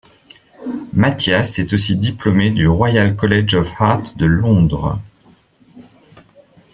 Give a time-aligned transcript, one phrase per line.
[0.93, 4.99] Mathias est aussi diplômé du Royal College of Art de Londres.